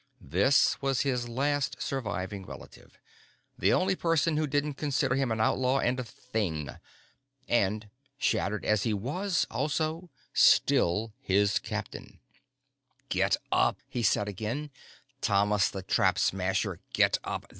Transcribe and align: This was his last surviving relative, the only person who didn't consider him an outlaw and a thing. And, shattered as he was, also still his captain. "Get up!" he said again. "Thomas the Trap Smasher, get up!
This 0.19 0.81
was 0.81 1.01
his 1.01 1.29
last 1.29 1.79
surviving 1.79 2.43
relative, 2.43 2.97
the 3.55 3.71
only 3.71 3.95
person 3.95 4.35
who 4.35 4.47
didn't 4.47 4.73
consider 4.73 5.13
him 5.13 5.31
an 5.31 5.39
outlaw 5.39 5.77
and 5.77 5.99
a 5.99 6.03
thing. 6.03 6.71
And, 7.47 7.87
shattered 8.17 8.65
as 8.65 8.81
he 8.81 8.95
was, 8.95 9.45
also 9.51 10.09
still 10.33 11.13
his 11.21 11.59
captain. 11.59 12.19
"Get 13.09 13.37
up!" 13.51 13.77
he 13.87 14.01
said 14.01 14.27
again. 14.27 14.71
"Thomas 15.21 15.69
the 15.69 15.83
Trap 15.83 16.17
Smasher, 16.17 16.79
get 16.93 17.19
up! 17.23 17.45